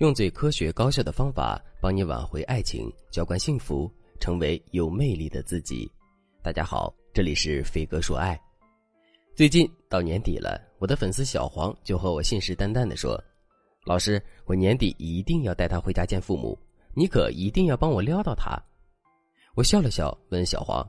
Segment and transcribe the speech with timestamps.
[0.00, 5.86] 用最科学高效的方法帮你挽回爱情，浇灌幸福，成为有魅力的自己。
[6.42, 8.40] 大家好，这里是飞哥说爱。
[9.36, 13.22] 最近到年底了，我的粉丝小黄就和我信誓旦旦地说
[13.84, 16.58] ：“老师，我年底一定要带他回家见父母，
[16.94, 18.58] 你可一定要帮我撩到他。”
[19.54, 20.82] 我笑了笑，问小黄：“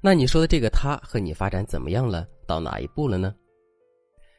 [0.00, 2.26] 那你说的这个他和你发展怎么样了？
[2.46, 3.34] 到哪一步了呢？”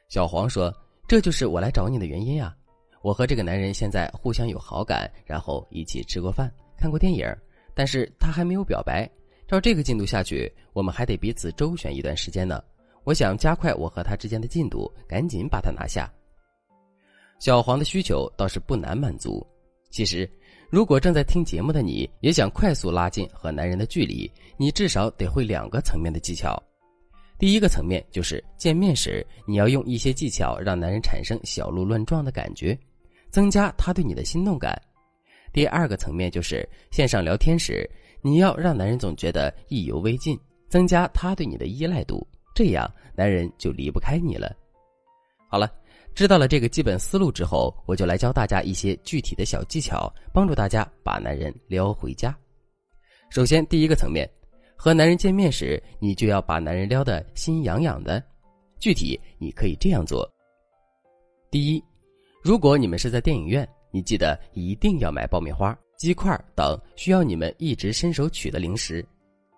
[0.10, 0.74] 小黄说
[1.08, 2.58] ：“这就是我来找你的原因呀。”
[3.02, 7.26] 我和这个男人现在互相有好感，然后一起吃过饭、看过电影，
[7.74, 9.10] 但是他还没有表白。
[9.48, 12.62] 照这个进度下去，我们还得彼此周旋一段时间呢。
[13.04, 16.12] 我想加快我和他之间的进度，赶紧把他拿下。
[17.40, 19.46] 小黄的需求倒是不难满足。
[19.90, 20.30] 其实，
[20.70, 26.62] 如果正在听节目的你也想快速拉近和男人的距离，你至少得会两个层面的技巧。
[27.40, 32.78] 第一个层面就是见面时，你要用一些技巧让男人产生小鹿乱撞的感觉。
[33.38, 34.76] 增加他对你的心动感。
[35.54, 37.88] 第二个层面就是线上聊天时，
[38.20, 40.36] 你要让男人总觉得意犹未尽，
[40.70, 44.58] 增加他对你的依赖度，这样男人就离不开你了。
[45.48, 45.72] 好了，
[46.16, 52.36] 知道了这个基本思路之后，我就来教大家一些具体的小技巧，帮助大家把男人撩回家。
[53.30, 54.28] 首先，第一个层面，
[54.76, 58.20] 和男人见面时，你就要把男人撩得心痒痒的。
[58.80, 60.28] 具体你可以这样做：
[61.52, 61.84] 第一。
[62.48, 69.06] 如果你们是在电影院，你记得一定要买爆米花、鸡块等需要你们一直伸手取的零食。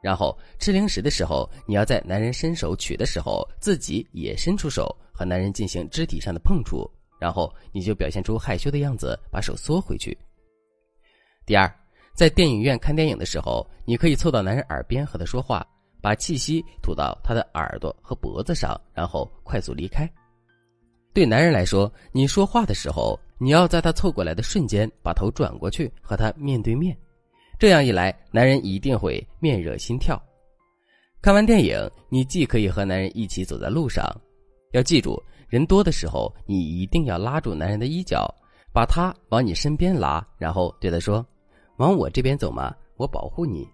[0.02, 6.90] 然后吃零食的时候，你要在男人伸手取的时候，自己也伸出手和男人进行肢体上的碰触。
[7.20, 10.18] 然后你就表现出害羞的样子，把手缩回去。
[11.46, 11.72] 第二，
[12.16, 15.64] 在电影院看电影的时候，你可以凑到男人耳边和他说话，
[16.02, 20.12] 把气息吐到他的耳朵和脖子上，然后快速离开。
[21.20, 26.98] 对男人来说，你说话的时候，你要在他凑过来的瞬间把头转过去和他面对面，
[27.60, 30.18] 这样一来，男人一定会面热心跳。
[31.22, 34.10] 看完电影，你既可以和男人一起走在路上，
[34.72, 38.34] 要记住，人多的时候，你一定要拉住男人的衣角，
[38.72, 41.26] 把他往你身边拉，然后对他说
[41.80, 43.68] ：“往我这边走嘛，我保护你。”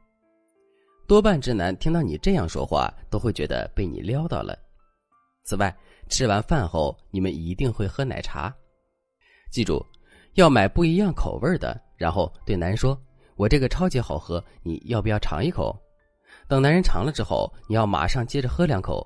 [1.08, 4.58] 多半直男听到你这样说话，都会觉得被你撩到了。
[5.44, 5.72] 此外，
[6.10, 8.54] 吃完饭后，你们一定会喝奶茶。
[9.52, 9.84] 记住，
[10.34, 13.00] 要买不一样口味的，然后对男人说
[13.36, 15.76] ：“我这个超级好喝，你要不要尝一口？”
[16.48, 19.06] 等男人尝了之后，你要马上接着喝两口。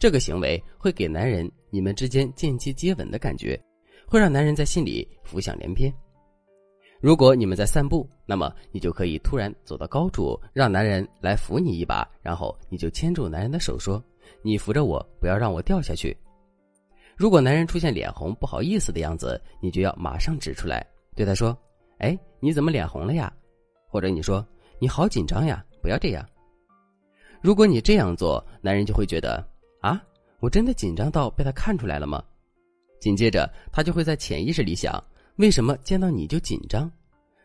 [0.00, 3.60] 这个行为会给男人你们之间间接接吻的感觉，
[4.08, 5.92] 会让男人在心里浮想联翩。
[7.00, 14.02] 如果你们在散步，那么你就可以突然走到高处，让男人来扶你一把，然后你就牵住男人的手说
[14.42, 16.16] ：“你扶着我，不要让我掉下去。”
[17.22, 20.84] 如果男人出现脸红、不好意思的样子，你就要马上指出来，
[21.14, 21.56] 对他说
[22.02, 23.32] ：“哎，你怎么脸红了呀？”
[23.86, 24.44] 或者你说
[24.80, 26.28] ：“你好紧张呀，不要这样。”
[27.40, 29.40] 如果你这样做，男人就会觉得
[29.82, 30.02] ：“啊，
[30.40, 32.20] 我真的紧张到被他看出来了吗？”
[32.98, 35.00] 紧接着，他就会在潜意识里想
[35.38, 36.90] ：“为什么见到你就紧张？”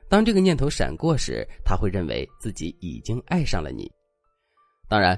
[0.10, 3.88] 当这个念头闪过时，他会认为自己已经爱上了你。
[4.90, 5.16] 当然。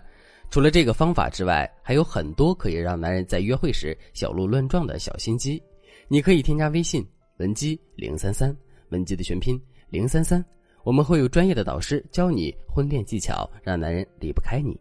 [0.52, 5.62] 除了这个方法之外，还有很多可以让男人在约会时小鹿乱撞的小心机。
[6.08, 8.56] 你可以添加微信文姬零三三，
[8.90, 10.44] 文姬的全拼零三三，
[10.84, 14.76] 我们会有专业的导师教你婚恋技巧，让男人离不开你。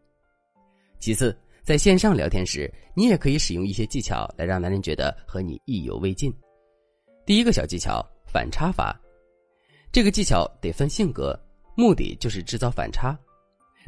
[0.98, 6.32] 其次，在线上聊天时，你也可以使用一些技巧来让男人觉得和你意犹未尽。
[7.26, 8.98] 第一个小技巧反差法，
[9.92, 11.38] 这个技巧得分性格，
[11.76, 13.14] 目的就是制造反差，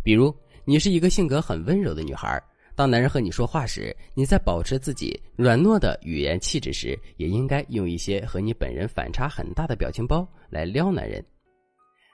[0.05, 0.31] 比如。
[0.71, 2.41] 你是一个性格很温柔的女孩，
[2.77, 11.21] 当男人和你说话时，你在保持自己软糯的语言气质时，也应该用一些和你本人反差很大的表情包来撩男人。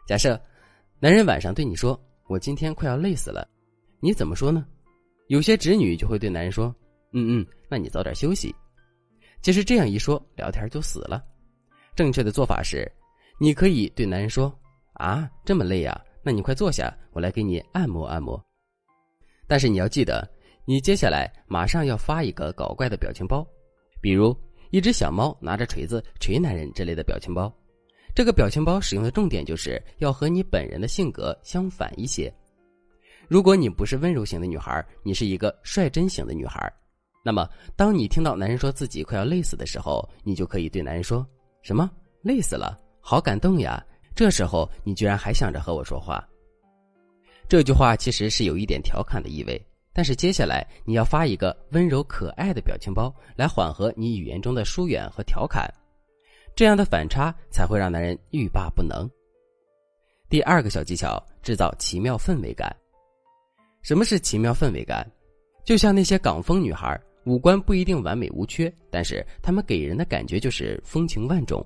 [0.06, 0.40] 假设，
[1.00, 3.46] 男人晚上对你说：“我今天快要累死了。”
[4.00, 4.66] 你怎么说呢？
[5.26, 6.74] 有些直女就会对男人说
[7.12, 8.54] ：“嗯嗯，那你早点休息。”
[9.42, 11.22] 其实这样一说，聊天就死了。
[11.94, 12.90] 正确的做法是，
[13.38, 14.50] 你可以对男人说
[14.96, 18.42] ：“啊，这么累呀。”那你快坐下，我来给你按摩按摩。
[19.46, 20.28] 但是你要记得，
[20.64, 23.46] 你接下来马上要发一个搞怪的表情包，
[24.00, 24.36] 比如
[24.70, 27.52] 一只小猫拿着锤子锤男人之类的表情包。
[28.14, 32.32] 这个表情包使用的重点就是要和你本人的性格相反一些。
[33.28, 36.72] 如果你不是温柔型的女孩，你是一个率真型的女孩，
[37.22, 41.26] 那么当你听到男人说自己快要累死的时候，你就可以对男人说
[41.60, 41.90] ：“什么
[42.22, 42.78] 累死了？
[43.00, 43.84] 好感动呀！”
[44.16, 46.26] 这时候你居然还想着和我说话，
[47.48, 49.60] 这句话其实是有一点调侃的意味。
[49.92, 55.72] 但是接下来你要发一个温柔可爱的表情包来缓和你语言中的疏远和调侃，
[56.54, 59.08] 这样的反差才会让男人欲罢不能。
[60.28, 62.74] 第二个小技巧，制造奇妙氛围感。
[63.80, 65.10] 什么是奇妙氛围感？
[65.64, 71.64] 就像那些港风女孩，五官不一定完美无缺，但是她们给人的感觉就是风情万种。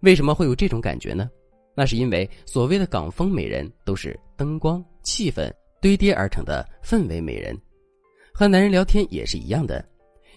[0.00, 1.30] 为什么会有这种感觉呢？
[1.76, 7.56] 那是因为所谓的港风美人都是灯光气氛堆叠而成的氛围美人。
[8.32, 9.86] 和男人聊天也是一样的，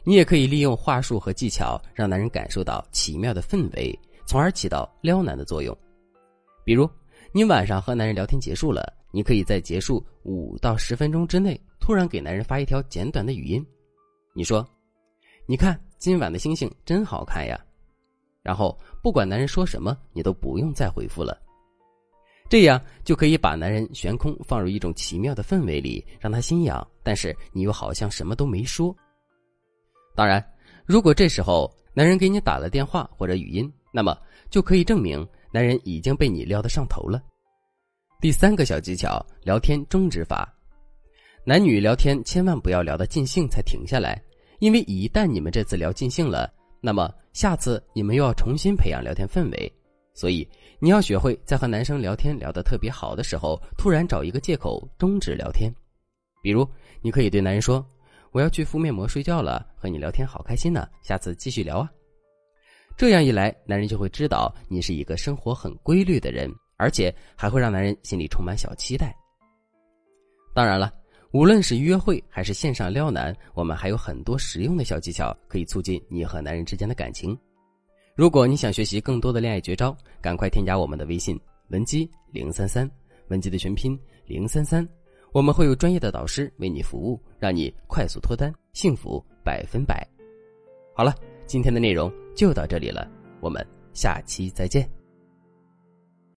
[0.03, 3.97] 你也可以利用话术和技巧，让男人感受到奇妙的氛围，
[4.27, 5.75] 从而起到撩男的作用。
[6.65, 6.89] 比如，
[7.31, 8.94] 你晚上和男人聊天结束了。
[9.12, 13.65] 你可以在结束五到十分钟之内，突然给男人发一条简短的语音。
[14.36, 14.63] 你说
[15.47, 17.59] ：“你看今晚的星星真好看呀。”
[18.41, 21.38] 然后不管男人说什么，你都不用再回复了。
[22.50, 26.86] 这样就可以把男人悬空放入一种奇妙的氛围里，让他心痒。
[27.03, 28.95] 但是你又好像什么都没说。
[30.15, 30.44] 当然，
[30.86, 34.18] 如果这时候男人给你打了电话或者语音，那么
[34.50, 37.21] 就可以证明男人已经被你撩得上头了。
[38.19, 40.51] 第三个小技巧：聊天终止法。
[41.45, 44.21] 男女聊天千万不要聊得尽兴才停下来，
[44.59, 46.51] 因为一旦你们这次聊尽兴了，
[46.81, 49.72] 那么下次你们又要重新培养聊天氛围。
[50.14, 50.48] 所以
[50.80, 55.74] 你要学会在和男生聊天聊得特别好的时候，突然找一个借口终止聊天。
[56.42, 56.68] 比如，
[57.02, 57.86] 你可以对男人说
[58.31, 61.90] ：“我要去敷面膜睡觉了，和你聊天好开心呢，下次继续聊啊。”
[62.98, 66.50] 这样一来，男人就会知道你是一个生活很规律的人。
[66.82, 69.14] 而且还会让男人心里充满小期待。
[70.56, 70.94] 当然了，
[71.31, 77.38] 无论是约会还是线上撩男，我们还有很多实用的小技巧可以促进你和男人之间的感情。
[78.16, 82.90] 如果你想学习更多的恋爱绝招，赶快添加我们的微信文姬零三三，
[83.28, 84.88] 文姬的全拼零三三，
[85.31, 90.06] 我们会有专业的导师为你服务，让你快速脱单，幸福百分百。
[90.96, 91.14] 好了，
[91.46, 93.08] 今天的内容就到这里了，
[93.40, 94.99] 我们下期再见。